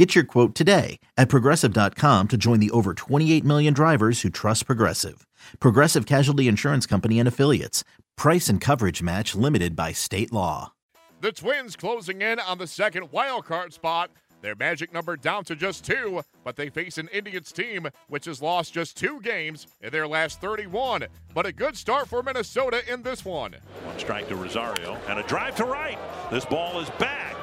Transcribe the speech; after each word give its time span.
Get 0.00 0.14
your 0.14 0.24
quote 0.24 0.54
today 0.54 0.98
at 1.18 1.28
progressive.com 1.28 2.28
to 2.28 2.38
join 2.38 2.58
the 2.58 2.70
over 2.70 2.94
28 2.94 3.44
million 3.44 3.74
drivers 3.74 4.22
who 4.22 4.30
trust 4.30 4.64
Progressive. 4.64 5.26
Progressive 5.58 6.06
Casualty 6.06 6.48
Insurance 6.48 6.86
Company 6.86 7.18
and 7.18 7.28
Affiliates. 7.28 7.84
Price 8.16 8.48
and 8.48 8.62
coverage 8.62 9.02
match 9.02 9.34
limited 9.34 9.76
by 9.76 9.92
state 9.92 10.32
law. 10.32 10.72
The 11.20 11.32
Twins 11.32 11.76
closing 11.76 12.22
in 12.22 12.40
on 12.40 12.56
the 12.56 12.66
second 12.66 13.12
wild 13.12 13.44
card 13.44 13.74
spot. 13.74 14.10
Their 14.40 14.56
magic 14.56 14.90
number 14.90 15.18
down 15.18 15.44
to 15.44 15.54
just 15.54 15.84
two, 15.84 16.22
but 16.44 16.56
they 16.56 16.70
face 16.70 16.96
an 16.96 17.08
Indians 17.08 17.52
team 17.52 17.86
which 18.08 18.24
has 18.24 18.40
lost 18.40 18.72
just 18.72 18.96
two 18.96 19.20
games 19.20 19.66
in 19.82 19.90
their 19.90 20.08
last 20.08 20.40
31. 20.40 21.08
But 21.34 21.44
a 21.44 21.52
good 21.52 21.76
start 21.76 22.08
for 22.08 22.22
Minnesota 22.22 22.80
in 22.90 23.02
this 23.02 23.22
one. 23.22 23.54
One 23.84 23.98
strike 23.98 24.28
to 24.28 24.36
Rosario 24.36 24.96
and 25.10 25.18
a 25.18 25.22
drive 25.24 25.56
to 25.56 25.66
right. 25.66 25.98
This 26.30 26.46
ball 26.46 26.80
is 26.80 26.88
back 26.98 27.36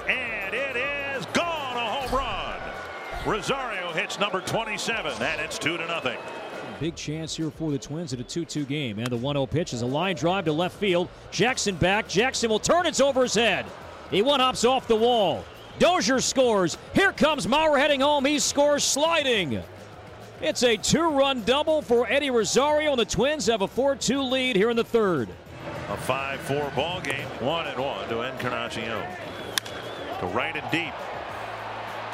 Rosario 3.28 3.92
hits 3.92 4.18
number 4.20 4.40
27 4.40 5.12
and 5.22 5.42
it's 5.42 5.60
two 5.60 5.76
to 5.76 5.86
nothing. 5.86 6.18
Big 6.80 6.96
chance 6.96 7.36
here 7.36 7.52
for 7.52 7.72
the 7.72 7.78
Twins 7.78 8.14
at 8.14 8.22
a 8.22 8.24
2 8.24 8.46
2 8.46 8.64
game. 8.64 9.00
And 9.00 9.08
the 9.10 9.18
1 9.18 9.36
0 9.36 9.46
pitch 9.46 9.74
is 9.74 9.82
a 9.82 9.86
line 9.86 10.16
drive 10.16 10.46
to 10.46 10.54
left 10.54 10.78
field. 10.78 11.10
Jackson 11.30 11.76
back. 11.76 12.08
Jackson 12.08 12.50
will 12.50 12.60
turn. 12.60 12.86
It's 12.86 13.02
over 13.02 13.24
his 13.24 13.34
head. 13.34 13.66
He 14.12 14.22
one 14.22 14.40
hops 14.40 14.64
off 14.64 14.88
the 14.88 14.96
wall. 14.96 15.44
Dozier 15.78 16.22
scores. 16.22 16.78
Here 16.94 17.12
comes 17.12 17.46
Mauer 17.46 17.78
heading 17.78 18.00
home. 18.00 18.24
He 18.24 18.40
scores 18.40 18.86
sliding. 18.86 19.62
It's 20.42 20.64
a 20.64 20.78
two 20.78 21.10
run 21.10 21.44
double 21.44 21.82
for 21.82 22.10
Eddie 22.10 22.32
Rosario, 22.32 22.92
and 22.92 23.00
the 23.00 23.06
Twins 23.06 23.48
have 23.48 23.62
a 23.62 23.68
4 23.68 23.98
2 23.98 24.22
lead 24.22 24.56
here 24.56 24.70
in 24.70 24.78
the 24.78 24.86
third. 24.86 25.28
A 25.90 25.98
5 25.98 26.40
4 26.40 26.72
ball 26.78 27.02
game. 27.02 27.28
1 27.42 27.68
and 27.68 27.78
1 27.78 28.08
to 28.08 28.22
Encarnacion. 28.22 29.04
To 30.20 30.26
right 30.28 30.56
and 30.56 30.72
deep. 30.72 30.94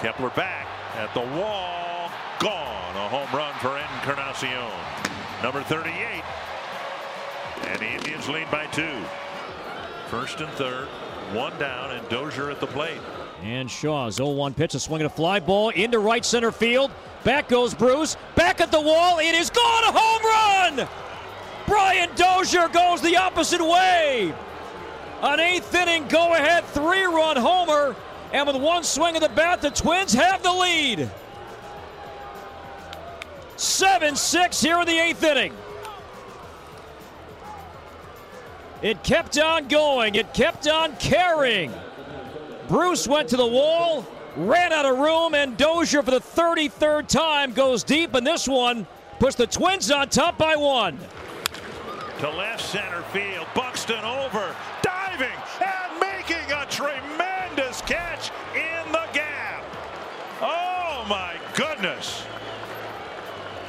Kepler 0.01 0.31
back 0.31 0.72
at 0.95 1.13
the 1.13 1.21
wall. 1.21 2.09
Gone. 2.39 2.95
A 2.95 3.09
home 3.09 3.29
run 3.35 3.53
for 3.55 3.77
Encarnacion. 3.77 4.71
Number 5.41 5.63
38. 5.63 6.23
And 7.67 7.79
the 7.79 7.91
Indians 7.93 8.29
lead 8.29 8.49
by 8.51 8.65
two. 8.67 9.01
First 10.07 10.41
and 10.41 10.49
third. 10.53 10.87
One 11.33 11.57
down, 11.57 11.91
and 11.91 12.07
Dozier 12.09 12.51
at 12.51 12.59
the 12.59 12.67
plate. 12.67 12.99
And 13.41 13.69
Shaw's 13.69 14.15
0 14.15 14.29
1 14.29 14.53
pitch, 14.53 14.75
a 14.75 14.79
swing 14.79 15.01
and 15.01 15.07
a 15.07 15.13
fly 15.13 15.39
ball 15.39 15.69
into 15.69 15.99
right 15.99 16.23
center 16.23 16.51
field. 16.51 16.91
Back 17.23 17.49
goes 17.49 17.73
Bruce. 17.73 18.17
Back 18.35 18.61
at 18.61 18.71
the 18.71 18.79
wall. 18.79 19.19
It 19.19 19.33
is 19.33 19.49
gone. 19.49 19.83
A 19.85 19.91
home 19.91 20.77
run. 20.77 20.87
Brian 21.65 22.09
Dozier 22.15 22.67
goes 22.67 23.01
the 23.01 23.17
opposite 23.17 23.61
way. 23.61 24.33
An 25.21 25.39
eighth 25.39 25.73
inning 25.73 26.07
go 26.07 26.33
ahead 26.33 26.65
three 26.65 27.03
run 27.03 27.37
homer. 27.37 27.95
And 28.33 28.47
with 28.47 28.55
one 28.55 28.83
swing 28.83 29.15
of 29.15 29.21
the 29.21 29.29
bat, 29.29 29.61
the 29.61 29.69
Twins 29.69 30.11
have 30.13 30.41
the 30.41 30.51
lead. 30.51 31.09
7 33.55 34.15
6 34.15 34.61
here 34.61 34.79
in 34.79 34.87
the 34.87 34.97
eighth 34.97 35.23
inning. 35.23 35.53
It 38.81 39.01
kept 39.03 39.37
on 39.37 39.67
going, 39.67 40.15
it 40.15 40.33
kept 40.33 40.67
on 40.67 40.95
carrying. 40.97 41.71
Bruce 42.67 43.07
went 43.07 43.29
to 43.29 43.37
the 43.37 43.47
wall, 43.47 44.05
ran 44.35 44.73
out 44.73 44.85
of 44.85 44.97
room, 44.97 45.35
and 45.35 45.55
Dozier 45.55 46.01
for 46.01 46.11
the 46.11 46.19
33rd 46.19 47.07
time 47.07 47.53
goes 47.53 47.83
deep, 47.83 48.13
and 48.15 48.25
this 48.25 48.47
one 48.47 48.87
puts 49.19 49.35
the 49.35 49.47
Twins 49.47 49.91
on 49.91 50.09
top 50.09 50.37
by 50.37 50.55
one. 50.55 50.97
To 52.19 52.29
left 52.29 52.61
center 52.61 53.03
field, 53.03 53.47
Buxton 53.53 54.03
over, 54.03 54.53
goodness. 61.83 62.23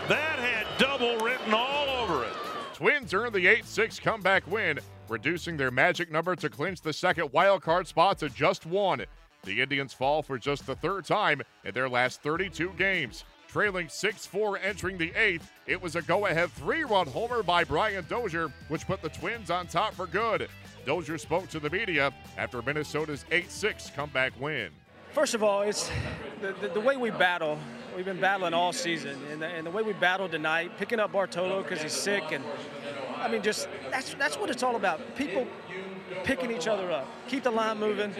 That 0.09 0.39
had 0.39 0.67
double 0.79 1.17
written 1.19 1.53
all 1.53 1.89
over 1.89 2.25
it. 2.25 2.33
Twins 2.73 3.13
earn 3.13 3.33
the 3.33 3.47
8 3.49 3.65
6 3.65 3.99
comeback 3.99 4.47
win, 4.49 4.79
reducing 5.09 5.57
their 5.57 5.73
magic 5.73 6.13
number 6.13 6.37
to 6.37 6.49
clinch 6.49 6.81
the 6.81 6.93
second 6.93 7.33
wild 7.33 7.63
card 7.63 7.89
spot 7.89 8.19
to 8.19 8.29
just 8.29 8.67
one. 8.67 9.05
The 9.43 9.61
Indians 9.61 9.93
fall 9.93 10.23
for 10.23 10.39
just 10.39 10.65
the 10.65 10.77
third 10.77 11.05
time 11.05 11.43
in 11.65 11.75
their 11.75 11.89
last 11.89 12.23
32 12.23 12.75
games. 12.79 13.25
Trailing 13.49 13.89
6 13.89 14.27
4 14.27 14.59
entering 14.59 14.97
the 14.97 15.13
eighth, 15.15 15.51
it 15.67 15.83
was 15.83 15.97
a 15.97 16.03
go 16.03 16.27
ahead 16.27 16.53
three 16.53 16.85
run 16.85 17.09
homer 17.09 17.43
by 17.43 17.65
Brian 17.65 18.05
Dozier, 18.09 18.53
which 18.69 18.87
put 18.87 19.03
the 19.03 19.09
Twins 19.09 19.51
on 19.51 19.67
top 19.67 19.93
for 19.93 20.07
good. 20.07 20.49
Dozier 20.87 21.19
spoke 21.19 21.49
to 21.49 21.59
the 21.59 21.71
media 21.71 22.13
after 22.39 22.63
Minnesota's 22.63 23.25
8 23.33 23.51
6 23.51 23.91
comeback 23.91 24.41
win. 24.41 24.71
First 25.15 25.35
of 25.35 25.45
all, 25.45 25.63
it's 25.63 25.89
the, 26.41 26.53
the, 26.61 26.69
the, 26.69 26.81
way 26.81 26.97
we 26.97 27.11
battle. 27.11 27.57
We've 27.95 28.05
been 28.05 28.21
battling 28.21 28.55
all 28.55 28.73
season, 28.73 29.17
and 29.31 29.41
the, 29.41 29.47
and 29.47 29.65
the 29.65 29.71
way 29.71 29.83
we 29.83 29.93
battled 29.93 30.33
tonight, 30.33 30.73
picking 30.79 30.99
up 30.99 31.13
Bartolo 31.13 31.63
because 31.63 31.81
he's 31.81 31.93
sick, 31.93 32.25
and 32.33 32.43
I 33.19 33.29
mean, 33.29 33.41
just 33.41 33.69
that's 33.91 34.15
that's 34.15 34.37
what 34.37 34.51
it's 34.51 34.65
all 34.65 34.75
about. 34.75 35.15
People 35.15 35.47
picking 36.25 36.51
each 36.51 36.67
other 36.67 36.91
up, 36.91 37.07
keep 37.29 37.45
the 37.45 37.53
line 37.53 37.79
moving. 37.79 38.13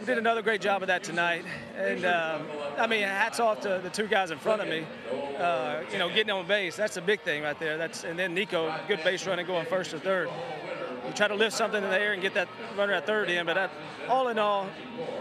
We 0.00 0.06
did 0.06 0.16
another 0.16 0.40
great 0.40 0.62
job 0.62 0.82
of 0.82 0.88
that 0.88 1.04
tonight, 1.04 1.44
and 1.76 2.06
um, 2.06 2.46
I 2.78 2.86
mean, 2.86 3.02
hats 3.02 3.40
off 3.40 3.60
to 3.60 3.78
the 3.82 3.90
two 3.90 4.06
guys 4.06 4.30
in 4.30 4.38
front 4.38 4.62
of 4.62 4.68
me. 4.68 4.86
Uh, 5.38 5.82
you 5.92 5.98
know, 5.98 6.08
getting 6.08 6.30
on 6.30 6.46
base, 6.46 6.74
that's 6.74 6.96
a 6.96 7.02
big 7.02 7.20
thing 7.20 7.42
right 7.42 7.58
there. 7.58 7.76
That's 7.76 8.04
and 8.04 8.18
then 8.18 8.32
Nico, 8.32 8.74
good 8.88 9.04
base 9.04 9.26
running, 9.26 9.44
going 9.46 9.66
first 9.66 9.92
or 9.92 9.98
third 9.98 10.30
we 11.06 11.12
try 11.12 11.28
to 11.28 11.34
lift 11.34 11.56
something 11.56 11.82
in 11.82 11.90
the 11.90 11.98
air 11.98 12.12
and 12.12 12.22
get 12.22 12.34
that 12.34 12.48
runner 12.76 12.92
at 12.92 13.06
third 13.06 13.30
in. 13.30 13.46
But 13.46 13.54
that, 13.54 13.70
all 14.08 14.28
in 14.28 14.38
all, 14.38 14.66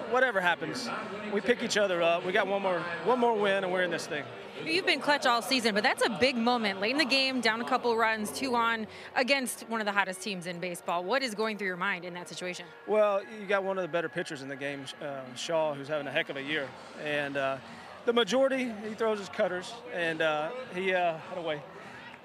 whatever 0.09 0.39
happens, 0.39 0.89
we 1.33 1.41
pick 1.41 1.63
each 1.63 1.77
other 1.77 2.01
up. 2.01 2.25
We 2.25 2.31
got 2.31 2.47
one 2.47 2.61
more 2.61 2.79
one 3.05 3.19
more 3.19 3.37
win, 3.37 3.63
and 3.63 3.71
we're 3.71 3.83
in 3.83 3.91
this 3.91 4.07
thing. 4.07 4.23
You've 4.65 4.85
been 4.85 5.01
clutch 5.01 5.25
all 5.25 5.41
season, 5.41 5.73
but 5.73 5.83
that's 5.83 6.05
a 6.05 6.09
big 6.09 6.37
moment 6.37 6.79
late 6.79 6.91
in 6.91 6.97
the 6.97 7.05
game, 7.05 7.41
down 7.41 7.59
a 7.59 7.65
couple 7.65 7.97
runs, 7.97 8.31
two 8.31 8.55
on, 8.55 8.87
against 9.15 9.67
one 9.67 9.81
of 9.81 9.85
the 9.85 9.91
hottest 9.91 10.21
teams 10.21 10.47
in 10.47 10.59
baseball. 10.59 11.03
What 11.03 11.21
is 11.21 11.35
going 11.35 11.57
through 11.57 11.67
your 11.67 11.75
mind 11.75 12.05
in 12.05 12.13
that 12.13 12.29
situation? 12.29 12.65
Well, 12.87 13.21
you 13.39 13.45
got 13.45 13.63
one 13.63 13.77
of 13.77 13.81
the 13.81 13.89
better 13.89 14.07
pitchers 14.07 14.41
in 14.41 14.47
the 14.47 14.55
game, 14.55 14.85
uh, 15.01 15.21
Shaw, 15.35 15.73
who's 15.73 15.89
having 15.89 16.07
a 16.07 16.11
heck 16.11 16.29
of 16.29 16.37
a 16.37 16.41
year, 16.41 16.69
and 17.03 17.35
uh, 17.35 17.57
the 18.05 18.13
majority 18.13 18.71
he 18.87 18.93
throws 18.93 19.19
his 19.19 19.27
cutters, 19.27 19.73
and 19.93 20.21
uh, 20.21 20.51
he 20.73 20.93
uh, 20.93 21.17
had 21.17 21.37
away, 21.37 21.61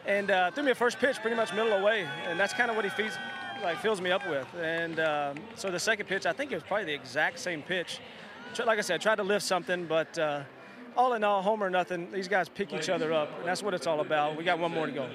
and 0.06 0.30
uh, 0.30 0.50
threw 0.52 0.62
me 0.62 0.70
a 0.70 0.76
first 0.76 0.98
pitch 0.98 1.16
pretty 1.20 1.36
much 1.36 1.52
middle 1.54 1.72
away, 1.72 2.06
and 2.26 2.38
that's 2.38 2.52
kind 2.52 2.70
of 2.70 2.76
what 2.76 2.84
he 2.84 2.90
feeds 2.90 3.16
like 3.62 3.78
fills 3.80 4.00
me 4.00 4.10
up 4.10 4.28
with. 4.28 4.46
And 4.60 5.00
um, 5.00 5.36
so 5.54 5.70
the 5.70 5.78
second 5.78 6.06
pitch, 6.06 6.26
I 6.26 6.32
think 6.32 6.52
it 6.52 6.54
was 6.54 6.64
probably 6.64 6.86
the 6.86 6.94
exact 6.94 7.38
same 7.38 7.62
pitch. 7.62 8.00
Like 8.64 8.78
I 8.78 8.82
said, 8.82 8.94
I 8.94 8.98
tried 8.98 9.16
to 9.16 9.22
lift 9.22 9.44
something, 9.44 9.86
but 9.86 10.18
uh, 10.18 10.42
all 10.96 11.14
in 11.14 11.22
all, 11.22 11.42
home 11.42 11.62
or 11.62 11.70
nothing, 11.70 12.10
these 12.10 12.28
guys 12.28 12.48
pick 12.48 12.72
each 12.72 12.88
other 12.88 13.12
up, 13.12 13.30
and 13.38 13.46
that's 13.46 13.62
what 13.62 13.74
it's 13.74 13.86
all 13.86 14.00
about. 14.00 14.36
We 14.36 14.44
got 14.44 14.58
one 14.58 14.72
more 14.72 14.86
to 14.86 14.92
go. 14.92 15.08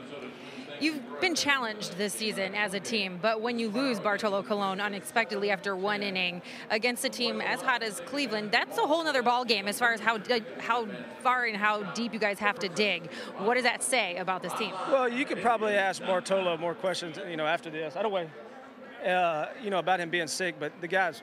You've 0.84 1.22
been 1.22 1.34
challenged 1.34 1.98
this 1.98 2.12
season 2.12 2.56
as 2.56 2.74
a 2.74 2.80
team, 2.82 3.18
but 3.22 3.40
when 3.40 3.58
you 3.58 3.70
lose 3.70 4.02
Bartolo 4.02 4.44
Colon 4.44 4.82
unexpectedly 4.82 5.50
after 5.50 5.78
one 5.78 6.04
inning 6.04 6.42
against 6.70 7.06
a 7.06 7.10
team 7.10 7.40
as 7.40 7.62
hot 7.62 7.82
as 7.82 8.02
Cleveland, 8.02 8.52
that's 8.52 8.78
a 8.78 8.82
whole 8.82 9.08
other 9.08 9.24
ball 9.24 9.46
game 9.46 9.70
as 9.70 9.80
far 9.80 9.94
as 9.94 10.02
how 10.02 10.20
how 10.60 10.86
far 11.22 11.46
and 11.46 11.56
how 11.56 11.84
deep 11.94 12.12
you 12.12 12.20
guys 12.20 12.38
have 12.40 12.60
to 12.60 12.68
dig. 12.68 13.10
What 13.38 13.54
does 13.54 13.64
that 13.64 13.82
say 13.82 14.18
about 14.18 14.44
this 14.44 14.52
team? 14.56 14.74
Well, 14.92 15.08
you 15.08 15.24
could 15.24 15.42
probably 15.42 15.72
ask 15.72 16.02
Bartolo 16.02 16.58
more 16.58 16.76
questions, 16.76 17.18
you 17.30 17.38
know, 17.38 17.46
after 17.46 17.70
this. 17.70 17.96
I 17.96 18.02
don't 18.02 18.12
way, 18.12 18.30
uh, 19.08 19.46
you 19.64 19.70
know, 19.70 19.80
about 19.80 20.02
him 20.02 20.10
being 20.10 20.28
sick, 20.28 20.56
but 20.60 20.74
the 20.82 20.90
guy's 20.90 21.22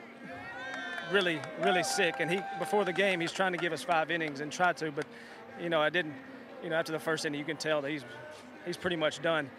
really, 1.11 1.39
really 1.61 1.83
sick, 1.83 2.15
and 2.17 2.31
he 2.31 2.39
before 2.57 2.83
the 2.83 2.93
game 2.93 3.19
he's 3.19 3.31
trying 3.31 3.51
to 3.51 3.59
give 3.59 3.73
us 3.73 3.83
five 3.83 4.09
innings 4.09 4.39
and 4.39 4.51
try 4.51 4.73
to, 4.73 4.91
but 4.91 5.05
you 5.61 5.69
know, 5.69 5.79
I 5.79 5.91
didn't. 5.91 6.15
You 6.63 6.71
know, 6.71 6.77
after 6.77 6.91
the 6.91 6.99
first 6.99 7.25
inning, 7.25 7.39
you 7.39 7.45
can 7.45 7.57
tell 7.57 7.81
that 7.83 7.91
he's 7.91 8.05
he's 8.65 8.77
pretty 8.77 8.95
much 8.95 9.21
done. 9.21 9.49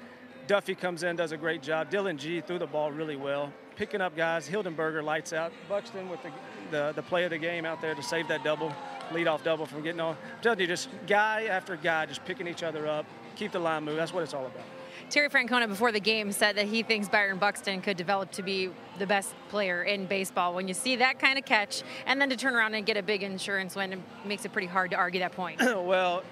Duffey 0.47 0.79
comes 0.79 1.03
in, 1.03 1.17
does 1.17 1.33
a 1.33 1.37
great 1.37 1.63
job. 1.63 1.91
Dillon 1.91 2.19
Gee 2.19 2.41
threw 2.41 2.59
the 2.59 2.67
ball 2.67 2.91
really 2.91 3.17
well, 3.17 3.53
picking 3.77 4.01
up 4.01 4.17
guys. 4.17 4.49
Hildenberger 4.49 5.03
lights 5.03 5.33
out. 5.33 5.53
Buxton 5.69 6.09
with 6.09 6.21
the, 6.23 6.31
the, 6.71 6.93
the 6.97 7.03
play 7.03 7.25
of 7.25 7.31
the 7.31 7.39
game 7.39 7.65
out 7.65 7.81
there 7.81 7.95
to 7.95 8.03
save 8.03 8.29
that 8.29 8.43
double, 8.43 8.73
lead 9.13 9.29
off 9.29 9.45
double 9.45 9.67
from 9.67 9.83
getting 9.83 10.01
on. 10.01 10.17
I'm 10.17 10.43
telling 10.43 10.61
you, 10.61 10.67
just 10.67 10.89
guy 11.07 11.45
after 11.45 11.77
guy, 11.77 12.07
just 12.07 12.25
picking 12.25 12.49
each 12.49 12.63
other 12.63 12.89
up, 12.89 13.07
keep 13.37 13.53
the 13.53 13.61
line 13.61 13.85
moving. 13.85 13.99
That's 13.99 14.13
what 14.13 14.25
it's 14.25 14.35
all 14.35 14.47
about. 14.47 14.65
Terry 15.11 15.29
Francona 15.29 15.69
before 15.69 15.93
the 15.93 16.01
game 16.01 16.33
said 16.33 16.57
that 16.57 16.67
he 16.67 16.83
thinks 16.83 17.09
Byron 17.09 17.39
Buxton 17.39 17.81
could 17.81 17.97
develop 17.97 18.31
to 18.33 18.43
be 18.43 18.71
the 18.99 19.07
best 19.07 19.35
player 19.49 19.83
in 19.83 20.07
baseball. 20.07 20.55
When 20.55 20.69
you 20.69 20.75
see 20.75 20.97
that 20.97 21.19
kind 21.19 21.39
of 21.39 21.45
catch 21.45 21.83
and 22.07 22.21
then 22.21 22.31
to 22.31 22.37
turn 22.37 22.55
around 22.55 22.75
and 22.75 22.87
get 22.87 22.97
a 22.97 23.03
big 23.03 23.23
insurance 23.23 23.77
win, 23.77 23.93
it 23.93 23.99
makes 24.25 24.45
it 24.45 24.53
pretty 24.53 24.69
hard 24.69 24.91
to 24.91 24.97
argue 24.97 25.21
that 25.21 25.33
point. 25.33 25.61
well, 25.61 26.23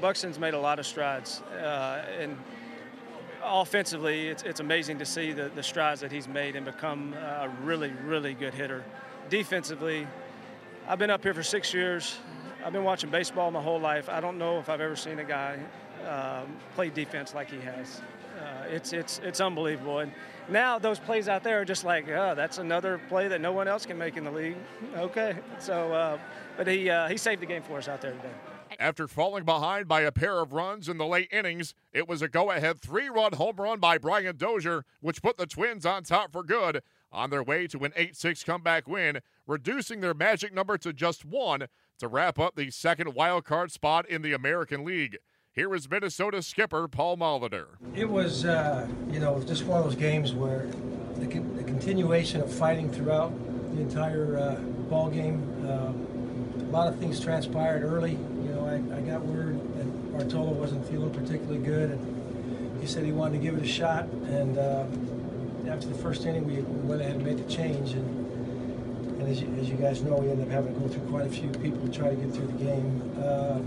Buxton's 0.00 0.38
made 0.38 0.54
a 0.54 0.58
lot 0.58 0.78
of 0.78 0.86
strides, 0.86 1.42
uh, 1.62 2.04
and 2.18 2.36
offensively, 3.42 4.28
it's, 4.28 4.42
it's 4.42 4.60
amazing 4.60 4.98
to 4.98 5.06
see 5.06 5.32
the, 5.32 5.50
the 5.54 5.62
strides 5.62 6.00
that 6.00 6.12
he's 6.12 6.28
made 6.28 6.56
and 6.56 6.64
become 6.64 7.14
a 7.14 7.50
really, 7.62 7.92
really 8.04 8.34
good 8.34 8.54
hitter. 8.54 8.84
Defensively, 9.28 10.06
I've 10.88 10.98
been 10.98 11.10
up 11.10 11.22
here 11.22 11.34
for 11.34 11.42
six 11.42 11.72
years. 11.72 12.18
I've 12.64 12.72
been 12.72 12.84
watching 12.84 13.10
baseball 13.10 13.50
my 13.50 13.62
whole 13.62 13.80
life. 13.80 14.08
I 14.08 14.20
don't 14.20 14.38
know 14.38 14.58
if 14.58 14.68
I've 14.68 14.80
ever 14.80 14.96
seen 14.96 15.18
a 15.18 15.24
guy 15.24 15.58
um, 16.06 16.56
play 16.74 16.90
defense 16.90 17.34
like 17.34 17.50
he 17.50 17.60
has. 17.60 18.00
Uh, 18.40 18.64
it's 18.68 18.92
it's 18.92 19.20
it's 19.22 19.40
unbelievable. 19.40 20.00
And 20.00 20.12
now 20.48 20.78
those 20.78 20.98
plays 20.98 21.28
out 21.28 21.42
there 21.44 21.60
are 21.60 21.64
just 21.64 21.84
like, 21.84 22.08
oh, 22.08 22.34
that's 22.34 22.58
another 22.58 23.00
play 23.08 23.28
that 23.28 23.40
no 23.40 23.52
one 23.52 23.68
else 23.68 23.84
can 23.84 23.98
make 23.98 24.16
in 24.16 24.24
the 24.24 24.30
league. 24.30 24.56
Okay, 24.96 25.36
so 25.58 25.92
uh, 25.92 26.18
but 26.56 26.66
he 26.66 26.88
uh, 26.88 27.08
he 27.08 27.16
saved 27.16 27.42
the 27.42 27.46
game 27.46 27.62
for 27.62 27.78
us 27.78 27.88
out 27.88 28.00
there 28.00 28.12
today. 28.12 28.32
After 28.78 29.08
falling 29.08 29.44
behind 29.44 29.88
by 29.88 30.02
a 30.02 30.12
pair 30.12 30.40
of 30.40 30.52
runs 30.52 30.88
in 30.88 30.96
the 30.96 31.04
late 31.04 31.28
innings, 31.32 31.74
it 31.92 32.08
was 32.08 32.22
a 32.22 32.28
go 32.28 32.50
ahead 32.50 32.80
three 32.80 33.08
run 33.08 33.32
home 33.32 33.56
run 33.56 33.78
by 33.78 33.98
Brian 33.98 34.36
Dozier, 34.36 34.84
which 35.00 35.22
put 35.22 35.36
the 35.36 35.46
Twins 35.46 35.84
on 35.84 36.04
top 36.04 36.32
for 36.32 36.42
good 36.42 36.82
on 37.12 37.30
their 37.30 37.42
way 37.42 37.66
to 37.66 37.84
an 37.84 37.92
8 37.96 38.16
6 38.16 38.44
comeback 38.44 38.86
win, 38.86 39.20
reducing 39.46 40.00
their 40.00 40.14
magic 40.14 40.54
number 40.54 40.78
to 40.78 40.92
just 40.92 41.24
one 41.24 41.66
to 41.98 42.08
wrap 42.08 42.38
up 42.38 42.56
the 42.56 42.70
second 42.70 43.14
wild 43.14 43.44
card 43.44 43.70
spot 43.70 44.08
in 44.08 44.22
the 44.22 44.32
American 44.32 44.84
League. 44.84 45.18
Here 45.60 45.74
is 45.74 45.90
Minnesota 45.90 46.40
skipper 46.40 46.88
Paul 46.88 47.18
Molitor. 47.18 47.66
It 47.94 48.08
was, 48.08 48.46
uh, 48.46 48.88
you 49.10 49.20
know, 49.20 49.42
just 49.42 49.66
one 49.66 49.78
of 49.78 49.84
those 49.84 49.94
games 49.94 50.32
where 50.32 50.66
the, 51.16 51.26
con- 51.26 51.54
the 51.54 51.64
continuation 51.64 52.40
of 52.40 52.50
fighting 52.50 52.90
throughout 52.90 53.30
the 53.74 53.82
entire 53.82 54.38
uh, 54.38 54.54
ball 54.88 55.10
game. 55.10 55.42
Uh, 55.62 55.92
a 56.62 56.72
lot 56.72 56.88
of 56.88 56.98
things 56.98 57.20
transpired 57.20 57.82
early. 57.82 58.12
You 58.12 58.52
know, 58.54 58.64
I, 58.64 58.76
I 58.96 59.00
got 59.02 59.20
word 59.20 59.60
that 59.76 60.12
Bartolo 60.12 60.52
wasn't 60.52 60.88
feeling 60.88 61.10
particularly 61.10 61.58
good, 61.58 61.90
and 61.90 62.80
he 62.80 62.86
said 62.86 63.04
he 63.04 63.12
wanted 63.12 63.36
to 63.36 63.44
give 63.44 63.54
it 63.54 63.62
a 63.62 63.68
shot. 63.68 64.04
And 64.04 64.56
uh, 64.56 64.86
after 65.70 65.88
the 65.88 65.98
first 65.98 66.24
inning, 66.24 66.46
we, 66.46 66.62
we 66.62 66.88
went 66.88 67.02
ahead 67.02 67.16
and 67.16 67.22
made 67.22 67.36
the 67.36 67.52
change. 67.52 67.90
And, 67.90 69.20
and 69.20 69.28
as, 69.28 69.42
you, 69.42 69.54
as 69.60 69.68
you 69.68 69.76
guys 69.76 70.02
know, 70.02 70.16
we 70.16 70.30
ended 70.30 70.46
up 70.46 70.52
having 70.52 70.72
to 70.72 70.80
go 70.80 70.88
through 70.88 71.06
quite 71.10 71.26
a 71.26 71.30
few 71.30 71.50
people 71.50 71.86
to 71.86 71.92
try 71.92 72.08
to 72.08 72.16
get 72.16 72.32
through 72.32 72.46
the 72.46 72.64
game. 72.64 73.14
Uh, 73.22 73.58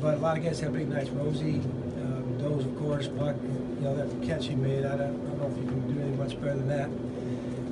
but 0.00 0.14
a 0.14 0.18
lot 0.18 0.38
of 0.38 0.44
guys 0.44 0.60
had 0.60 0.72
big 0.72 0.88
nights. 0.88 1.10
Rosie, 1.10 1.60
uh, 1.60 2.42
Doze, 2.42 2.64
of 2.64 2.78
course, 2.78 3.06
Buck. 3.08 3.36
You 3.42 3.86
know 3.86 3.96
that 3.96 4.26
catch 4.26 4.46
he 4.46 4.54
made. 4.54 4.84
I 4.84 4.96
don't, 4.96 5.00
I 5.00 5.28
don't 5.28 5.38
know 5.38 5.50
if 5.50 5.56
you 5.56 5.64
can 5.64 5.94
do 5.94 6.00
any 6.00 6.16
much 6.16 6.40
better 6.40 6.56
than 6.56 6.68
that. 6.68 6.88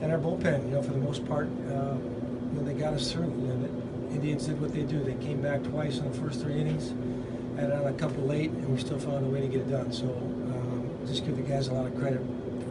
And 0.02 0.12
our 0.12 0.19
bullpen, 0.19 0.64
you 0.66 0.75
know, 0.75 0.82
for 0.82 0.92
the 0.92 0.98
most 0.98 1.26
part, 1.26 1.48
uh, 1.69 1.96
you 1.96 2.52
know, 2.54 2.64
they 2.64 2.75
got 2.75 2.94
us 2.94 3.12
through. 3.12 3.30
You 3.30 3.46
know, 3.48 3.60
the 3.62 4.14
Indians 4.14 4.46
did 4.46 4.60
what 4.60 4.72
they 4.72 4.82
do. 4.82 5.02
They 5.02 5.14
came 5.25 5.40
back 5.40 5.62
twice 5.62 5.98
in 5.98 6.10
the 6.10 6.19
first 6.19 6.40
three 6.40 6.54
innings, 6.60 6.90
and 7.58 7.72
on 7.72 7.86
a 7.86 7.92
couple 7.94 8.22
late, 8.25 8.50
and 8.50 8.69
we 8.69 8.78
still 8.78 8.98
found 8.98 9.26
a 9.26 9.28
way 9.28 9.40
to 9.40 9.48
get 9.48 9.60
it 9.62 9.70
done. 9.70 9.92
So 9.92 10.06
um, 10.06 10.90
just 11.06 11.24
give 11.24 11.36
the 11.36 11.42
guys 11.42 11.69
a 11.69 11.74
lot 11.74 11.86
of 11.86 11.96
credit 11.98 12.20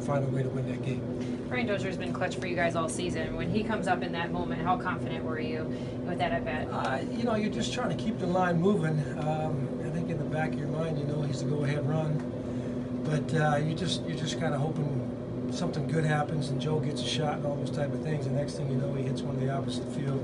finding 0.02 0.30
a 0.32 0.36
way 0.36 0.44
to 0.44 0.50
win 0.50 0.68
that 0.70 0.84
game. 0.84 1.46
Brian 1.50 1.66
Dozier 1.66 1.88
has 1.88 1.98
been 1.98 2.12
clutch 2.12 2.36
for 2.36 2.48
you 2.48 2.56
guys 2.56 2.76
all 2.76 2.90
season. 2.90 3.36
When 3.36 3.50
he 3.50 3.64
comes 3.64 3.88
up 3.88 4.04
in 4.04 4.12
that 4.12 4.32
moment, 4.32 4.62
how 4.62 4.78
confident 4.78 5.24
were 5.24 5.40
you 5.40 5.64
with 6.06 6.18
that 6.18 6.32
at 6.32 6.44
bat? 6.44 6.68
Uh, 6.70 7.00
you 7.12 7.24
know, 7.24 7.36
you're 7.36 7.52
just 7.52 7.74
trying 7.74 7.96
to 7.96 8.04
keep 8.04 8.20
the 8.20 8.28
line 8.28 8.60
moving. 8.60 9.00
Um, 9.20 9.68
I 9.86 9.90
think 9.90 10.10
in 10.10 10.18
the 10.18 10.26
back 10.26 10.54
of 10.54 10.60
your 10.60 10.68
mind, 10.68 11.00
you 11.00 11.06
know 11.06 11.22
he's 11.22 11.42
the 11.42 11.50
go-ahead 11.50 11.88
run, 11.88 13.02
but 13.06 13.34
uh, 13.34 13.56
you 13.58 13.74
just 13.74 14.04
you're 14.04 14.18
just 14.18 14.40
kind 14.40 14.54
of 14.54 14.60
hoping 14.60 15.08
something 15.52 15.88
good 15.88 16.04
happens 16.04 16.50
and 16.50 16.60
Joe 16.60 16.80
gets 16.80 17.02
a 17.02 17.08
shot 17.08 17.36
and 17.36 17.46
all 17.46 17.56
those 17.56 17.72
type 17.72 17.94
of 17.94 18.02
things. 18.04 18.26
The 18.26 18.32
next 18.32 18.54
thing 18.54 18.70
you 18.70 18.78
know, 18.78 18.94
he 18.94 19.04
hits 19.04 19.22
one 19.22 19.36
of 19.36 19.42
the 19.42 19.50
opposite 19.50 19.88
field. 19.94 20.22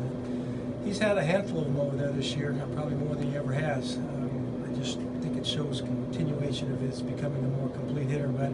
He's 0.83 0.99
had 0.99 1.17
a 1.17 1.23
handful 1.23 1.59
of 1.59 1.65
them 1.67 1.79
over 1.79 1.95
there 1.95 2.11
this 2.11 2.35
year, 2.35 2.53
probably 2.73 2.95
more 2.95 3.15
than 3.15 3.31
he 3.31 3.37
ever 3.37 3.53
has. 3.53 3.97
Um, 3.97 4.69
I 4.69 4.77
just 4.77 4.99
think 5.21 5.37
it 5.37 5.47
shows 5.47 5.81
continuation 5.81 6.71
of 6.73 6.81
his 6.81 7.01
becoming 7.01 7.43
a 7.45 7.47
more 7.47 7.69
complete 7.69 8.09
hitter, 8.09 8.27
but 8.27 8.51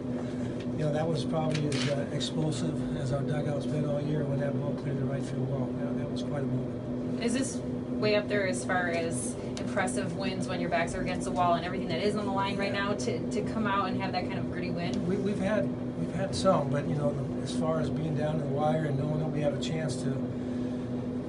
you 0.80 0.86
know, 0.86 0.94
that 0.94 1.06
was 1.06 1.26
probably 1.26 1.68
as 1.68 1.90
uh, 1.90 2.06
explosive 2.14 2.98
as 2.98 3.12
our 3.12 3.22
dugout's 3.22 3.66
been 3.66 3.86
all 3.86 4.02
year 4.02 4.24
when 4.24 4.40
that 4.40 4.58
ball 4.62 4.74
cleared 4.76 4.98
the 4.98 5.04
right 5.04 5.22
field 5.22 5.50
wall. 5.50 5.70
You 5.78 5.84
know, 5.84 5.94
that 5.98 6.10
was 6.10 6.24
quite 6.24 6.44
a 6.44 6.46
moment. 6.46 7.22
Is 7.22 7.34
this 7.34 7.58
way 8.00 8.16
up 8.16 8.30
there 8.30 8.48
as 8.48 8.64
far 8.64 8.88
as 8.88 9.36
impressive 9.60 10.16
wins 10.16 10.48
when 10.48 10.62
your 10.62 10.70
backs 10.70 10.96
are 10.96 11.02
against 11.02 11.26
the 11.26 11.32
wall 11.32 11.56
and 11.56 11.66
everything 11.66 11.90
that 11.90 12.02
is 12.02 12.16
on 12.16 12.26
the 12.26 12.32
line 12.32 12.56
right 12.56 12.72
now 12.72 12.94
to, 12.94 13.30
to 13.30 13.42
come 13.52 13.68
out 13.68 13.90
and 13.90 14.02
have 14.02 14.14
that 14.14 14.26
kind 14.28 14.40
of 14.40 14.50
gritty 14.50 14.70
win? 14.70 15.06
We, 15.06 15.18
we've 15.18 15.38
had 15.38 15.68
we've 16.00 16.16
had 16.16 16.34
some, 16.34 16.70
but 16.70 16.88
you 16.88 16.96
know, 16.96 17.12
the, 17.12 17.44
as 17.44 17.54
far 17.54 17.82
as 17.82 17.90
being 17.90 18.16
down 18.16 18.38
to 18.38 18.44
the 18.46 18.48
wire 18.48 18.86
and 18.86 18.98
knowing 18.98 19.20
that 19.20 19.28
we 19.28 19.42
have 19.42 19.60
a 19.60 19.62
chance 19.62 19.98
to, 19.98 20.12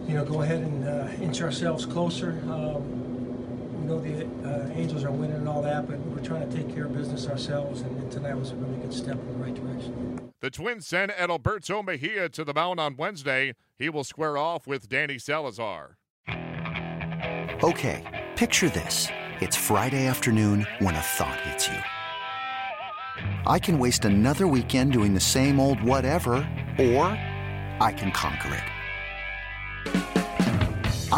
you 0.07 0.15
know, 0.15 0.25
go 0.25 0.43
ahead 0.43 0.61
and 0.61 0.87
uh, 0.87 1.09
inch 1.21 1.43
ourselves 1.43 1.85
closer. 1.85 2.41
Um, 2.45 3.81
we 3.81 3.89
know 3.89 3.99
the 3.99 4.27
uh, 4.49 4.71
Angels 4.75 5.03
are 5.03 5.11
winning 5.11 5.39
and 5.39 5.49
all 5.49 5.63
that, 5.63 5.89
but 5.89 5.99
we're 6.21 6.27
trying 6.27 6.49
to 6.49 6.57
take 6.57 6.75
care 6.75 6.85
of 6.85 6.95
business 6.95 7.27
ourselves, 7.29 7.81
and, 7.83 7.97
and 7.99 8.13
tonight 8.13 8.35
was 8.35 8.53
a 8.53 8.57
really 8.57 8.77
good 8.79 8.93
step 8.93 9.19
in 9.19 9.27
the 9.27 9.45
right 9.45 9.55
direction. 9.55 10.33
The 10.41 10.51
Twins 10.51 10.87
send 10.87 11.13
Adalberto 11.13 11.85
Mejia 11.85 12.29
to 12.31 12.45
the 12.45 12.55
mound 12.55 12.81
on 12.81 12.97
Wednesday. 12.97 13.55
He 13.79 13.89
will 13.89 14.05
square 14.05 14.37
off 14.37 14.67
with 14.67 14.89
Danny 14.89 15.19
Salazar. 15.19 15.97
Okay, 17.63 18.29
picture 18.37 18.69
this. 18.69 19.09
It's 19.41 19.57
Friday 19.57 20.07
afternoon 20.07 20.67
when 20.81 20.95
a 20.95 21.01
thought 21.01 21.41
hits 21.41 21.69
you. 21.69 21.79
I 23.47 23.59
can 23.59 23.79
waste 23.79 24.05
another 24.05 24.47
weekend 24.47 24.93
doing 24.93 25.15
the 25.15 25.21
same 25.21 25.61
old 25.61 25.83
whatever, 25.83 26.35
or 26.79 27.05
I 27.81 27.95
can 27.97 28.13
conquer 28.13 28.55
it. 28.55 28.80